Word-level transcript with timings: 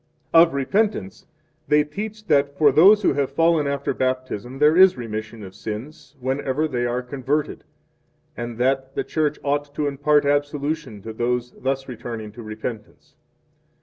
1 0.31 0.47
Of 0.47 0.53
Repentance 0.55 1.27
they 1.67 1.83
teach 1.83 2.25
that 2.25 2.57
for 2.57 2.71
those 2.71 3.03
who 3.03 3.13
have 3.13 3.29
fallen 3.29 3.67
after 3.67 3.93
Baptism 3.93 4.57
there 4.57 4.75
is 4.75 4.97
remission 4.97 5.43
of 5.43 5.53
sins 5.53 6.15
whenever 6.19 6.67
they 6.67 6.87
are 6.87 7.03
converted 7.03 7.59
2 7.59 7.65
and 8.37 8.57
that 8.57 8.95
the 8.95 9.03
Church 9.03 9.37
ought 9.43 9.71
to 9.75 9.85
impart 9.85 10.25
absolution 10.25 11.03
to 11.03 11.13
those 11.13 11.51
thus 11.51 11.87
returning 11.87 12.31
to 12.31 12.41
repentance. 12.41 13.13